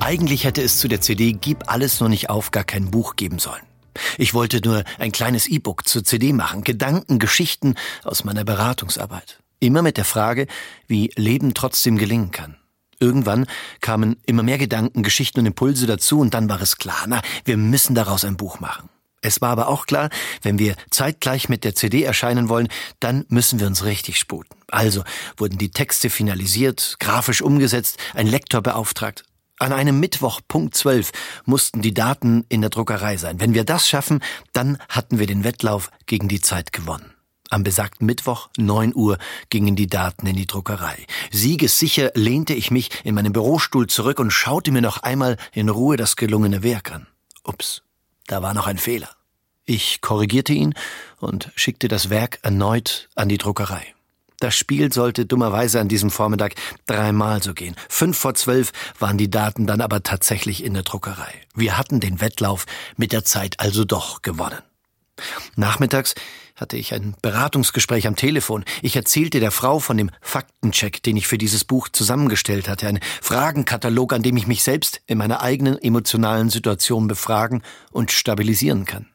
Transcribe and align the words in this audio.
Eigentlich 0.00 0.44
hätte 0.44 0.62
es 0.62 0.78
zu 0.78 0.88
der 0.88 1.00
CD 1.00 1.32
Gib 1.34 1.70
alles 1.70 2.00
nur 2.00 2.08
nicht 2.08 2.30
auf 2.30 2.50
gar 2.50 2.64
kein 2.64 2.90
Buch 2.90 3.16
geben 3.16 3.38
sollen. 3.38 3.62
Ich 4.18 4.34
wollte 4.34 4.60
nur 4.66 4.84
ein 4.98 5.12
kleines 5.12 5.46
E-Book 5.46 5.86
zur 5.86 6.04
CD 6.04 6.32
machen, 6.32 6.64
Gedanken, 6.64 7.18
Geschichten 7.18 7.74
aus 8.02 8.24
meiner 8.24 8.44
Beratungsarbeit. 8.44 9.40
Immer 9.60 9.82
mit 9.82 9.98
der 9.98 10.06
Frage, 10.06 10.46
wie 10.86 11.12
Leben 11.16 11.54
trotzdem 11.54 11.98
gelingen 11.98 12.30
kann. 12.30 12.56
Irgendwann 12.98 13.46
kamen 13.80 14.16
immer 14.26 14.42
mehr 14.42 14.58
Gedanken, 14.58 15.02
Geschichten 15.02 15.40
und 15.40 15.46
Impulse 15.46 15.86
dazu 15.86 16.20
und 16.20 16.34
dann 16.34 16.48
war 16.48 16.60
es 16.60 16.76
klar, 16.76 17.04
na, 17.06 17.20
wir 17.44 17.56
müssen 17.56 17.94
daraus 17.94 18.24
ein 18.24 18.36
Buch 18.36 18.60
machen. 18.60 18.88
Es 19.22 19.42
war 19.42 19.50
aber 19.50 19.68
auch 19.68 19.84
klar, 19.84 20.08
wenn 20.42 20.58
wir 20.58 20.76
zeitgleich 20.90 21.50
mit 21.50 21.62
der 21.64 21.74
CD 21.74 22.02
erscheinen 22.02 22.48
wollen, 22.48 22.68
dann 23.00 23.26
müssen 23.28 23.60
wir 23.60 23.66
uns 23.66 23.84
richtig 23.84 24.18
sputen. 24.18 24.56
Also 24.68 25.04
wurden 25.36 25.58
die 25.58 25.70
Texte 25.70 26.08
finalisiert, 26.08 26.96
grafisch 27.00 27.42
umgesetzt, 27.42 27.98
ein 28.14 28.26
Lektor 28.26 28.62
beauftragt. 28.62 29.24
An 29.60 29.74
einem 29.74 30.00
Mittwoch 30.00 30.40
Punkt 30.48 30.74
12 30.74 31.12
mussten 31.44 31.82
die 31.82 31.92
Daten 31.92 32.46
in 32.48 32.62
der 32.62 32.70
Druckerei 32.70 33.18
sein. 33.18 33.40
Wenn 33.40 33.52
wir 33.52 33.64
das 33.64 33.86
schaffen, 33.86 34.20
dann 34.54 34.78
hatten 34.88 35.18
wir 35.18 35.26
den 35.26 35.44
Wettlauf 35.44 35.90
gegen 36.06 36.28
die 36.28 36.40
Zeit 36.40 36.72
gewonnen. 36.72 37.12
Am 37.50 37.62
besagten 37.62 38.06
Mittwoch, 38.06 38.48
9 38.56 38.94
Uhr, 38.94 39.18
gingen 39.50 39.76
die 39.76 39.86
Daten 39.86 40.26
in 40.26 40.36
die 40.36 40.46
Druckerei. 40.46 41.06
Siegessicher 41.30 42.10
lehnte 42.14 42.54
ich 42.54 42.70
mich 42.70 42.88
in 43.04 43.14
meinem 43.14 43.34
Bürostuhl 43.34 43.86
zurück 43.86 44.18
und 44.18 44.30
schaute 44.30 44.72
mir 44.72 44.80
noch 44.80 45.02
einmal 45.02 45.36
in 45.52 45.68
Ruhe 45.68 45.98
das 45.98 46.16
gelungene 46.16 46.62
Werk 46.62 46.90
an. 46.92 47.06
Ups, 47.44 47.82
da 48.28 48.40
war 48.40 48.54
noch 48.54 48.66
ein 48.66 48.78
Fehler. 48.78 49.10
Ich 49.66 50.00
korrigierte 50.00 50.54
ihn 50.54 50.72
und 51.18 51.52
schickte 51.54 51.88
das 51.88 52.08
Werk 52.08 52.38
erneut 52.40 53.10
an 53.14 53.28
die 53.28 53.36
Druckerei. 53.36 53.94
Das 54.40 54.56
Spiel 54.56 54.90
sollte 54.90 55.26
dummerweise 55.26 55.80
an 55.80 55.88
diesem 55.88 56.10
Vormittag 56.10 56.54
dreimal 56.86 57.42
so 57.42 57.52
gehen. 57.52 57.76
Fünf 57.90 58.18
vor 58.18 58.34
zwölf 58.34 58.72
waren 58.98 59.18
die 59.18 59.30
Daten 59.30 59.66
dann 59.66 59.82
aber 59.82 60.02
tatsächlich 60.02 60.64
in 60.64 60.72
der 60.72 60.82
Druckerei. 60.82 61.32
Wir 61.54 61.76
hatten 61.76 62.00
den 62.00 62.22
Wettlauf 62.22 62.64
mit 62.96 63.12
der 63.12 63.22
Zeit 63.24 63.60
also 63.60 63.84
doch 63.84 64.22
gewonnen. 64.22 64.62
Nachmittags 65.56 66.14
hatte 66.56 66.78
ich 66.78 66.94
ein 66.94 67.14
Beratungsgespräch 67.20 68.06
am 68.06 68.16
Telefon. 68.16 68.64
Ich 68.80 68.96
erzählte 68.96 69.40
der 69.40 69.50
Frau 69.50 69.78
von 69.78 69.98
dem 69.98 70.10
Faktencheck, 70.22 71.02
den 71.02 71.18
ich 71.18 71.26
für 71.26 71.38
dieses 71.38 71.64
Buch 71.64 71.88
zusammengestellt 71.90 72.66
hatte, 72.66 72.86
ein 72.86 73.00
Fragenkatalog, 73.20 74.14
an 74.14 74.22
dem 74.22 74.38
ich 74.38 74.46
mich 74.46 74.62
selbst 74.62 75.02
in 75.06 75.18
meiner 75.18 75.42
eigenen 75.42 75.76
emotionalen 75.76 76.48
Situation 76.48 77.08
befragen 77.08 77.62
und 77.92 78.10
stabilisieren 78.10 78.86
kann. 78.86 79.06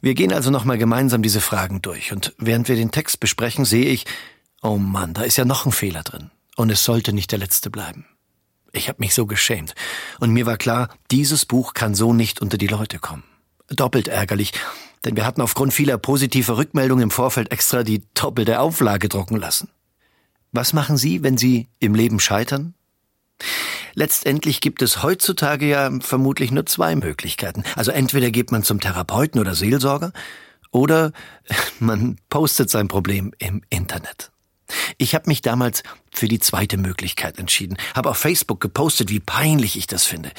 Wir 0.00 0.14
gehen 0.14 0.32
also 0.32 0.50
nochmal 0.50 0.78
gemeinsam 0.78 1.22
diese 1.22 1.40
Fragen 1.40 1.82
durch 1.82 2.12
und 2.12 2.32
während 2.38 2.68
wir 2.68 2.76
den 2.76 2.92
Text 2.92 3.18
besprechen, 3.18 3.64
sehe 3.64 3.86
ich, 3.86 4.04
oh 4.62 4.76
Mann, 4.76 5.14
da 5.14 5.22
ist 5.22 5.36
ja 5.36 5.44
noch 5.44 5.66
ein 5.66 5.72
Fehler 5.72 6.02
drin. 6.02 6.30
Und 6.56 6.70
es 6.70 6.84
sollte 6.84 7.12
nicht 7.12 7.32
der 7.32 7.38
letzte 7.38 7.70
bleiben. 7.70 8.06
Ich 8.72 8.88
habe 8.88 9.00
mich 9.00 9.14
so 9.14 9.26
geschämt. 9.26 9.74
Und 10.20 10.32
mir 10.32 10.46
war 10.46 10.56
klar, 10.56 10.88
dieses 11.10 11.46
Buch 11.46 11.74
kann 11.74 11.94
so 11.94 12.12
nicht 12.12 12.40
unter 12.40 12.58
die 12.58 12.66
Leute 12.66 12.98
kommen. 12.98 13.24
Doppelt 13.68 14.08
ärgerlich, 14.08 14.52
denn 15.04 15.16
wir 15.16 15.26
hatten 15.26 15.40
aufgrund 15.40 15.72
vieler 15.74 15.98
positiver 15.98 16.56
Rückmeldungen 16.56 17.04
im 17.04 17.10
Vorfeld 17.10 17.50
extra 17.50 17.82
die 17.82 18.02
doppelte 18.14 18.60
Auflage 18.60 19.08
drucken 19.08 19.36
lassen. 19.36 19.68
Was 20.52 20.72
machen 20.72 20.96
Sie, 20.96 21.22
wenn 21.22 21.36
Sie 21.36 21.68
im 21.78 21.94
Leben 21.94 22.20
scheitern? 22.20 22.74
Letztendlich 23.98 24.60
gibt 24.60 24.80
es 24.80 25.02
heutzutage 25.02 25.66
ja 25.66 25.90
vermutlich 25.98 26.52
nur 26.52 26.64
zwei 26.66 26.94
Möglichkeiten. 26.94 27.64
Also 27.74 27.90
entweder 27.90 28.30
geht 28.30 28.52
man 28.52 28.62
zum 28.62 28.78
Therapeuten 28.78 29.40
oder 29.40 29.56
Seelsorger 29.56 30.12
oder 30.70 31.10
man 31.80 32.16
postet 32.28 32.70
sein 32.70 32.86
Problem 32.86 33.32
im 33.38 33.60
Internet. 33.70 34.30
Ich 34.98 35.16
habe 35.16 35.28
mich 35.28 35.42
damals 35.42 35.82
für 36.12 36.28
die 36.28 36.38
zweite 36.38 36.76
Möglichkeit 36.76 37.40
entschieden, 37.40 37.76
habe 37.92 38.10
auf 38.10 38.18
Facebook 38.18 38.60
gepostet, 38.60 39.10
wie 39.10 39.18
peinlich 39.18 39.76
ich 39.76 39.88
das 39.88 40.04
finde. 40.04 40.30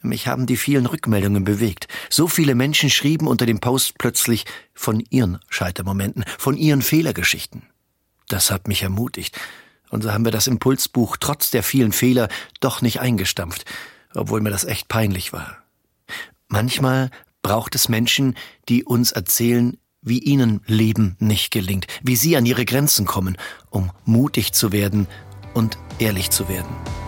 Mich 0.00 0.26
haben 0.26 0.46
die 0.46 0.56
vielen 0.56 0.86
Rückmeldungen 0.86 1.44
bewegt. 1.44 1.88
So 2.08 2.26
viele 2.26 2.54
Menschen 2.54 2.88
schrieben 2.88 3.28
unter 3.28 3.44
dem 3.44 3.60
Post 3.60 3.98
plötzlich 3.98 4.46
von 4.72 5.04
ihren 5.10 5.40
Scheitermomenten, 5.50 6.24
von 6.38 6.56
ihren 6.56 6.80
Fehlergeschichten. 6.80 7.64
Das 8.28 8.50
hat 8.50 8.66
mich 8.66 8.82
ermutigt 8.82 9.38
und 9.90 10.02
so 10.02 10.12
haben 10.12 10.24
wir 10.24 10.32
das 10.32 10.46
Impulsbuch 10.46 11.16
trotz 11.18 11.50
der 11.50 11.62
vielen 11.62 11.92
Fehler 11.92 12.28
doch 12.60 12.82
nicht 12.82 13.00
eingestampft, 13.00 13.64
obwohl 14.14 14.40
mir 14.40 14.50
das 14.50 14.64
echt 14.64 14.88
peinlich 14.88 15.32
war. 15.32 15.58
Manchmal 16.48 17.10
braucht 17.42 17.74
es 17.74 17.88
Menschen, 17.88 18.36
die 18.68 18.84
uns 18.84 19.12
erzählen, 19.12 19.78
wie 20.00 20.18
ihnen 20.18 20.60
Leben 20.66 21.16
nicht 21.18 21.50
gelingt, 21.50 21.86
wie 22.02 22.16
sie 22.16 22.36
an 22.36 22.46
ihre 22.46 22.64
Grenzen 22.64 23.06
kommen, 23.06 23.36
um 23.70 23.90
mutig 24.04 24.52
zu 24.52 24.72
werden 24.72 25.06
und 25.54 25.76
ehrlich 25.98 26.30
zu 26.30 26.48
werden. 26.48 27.07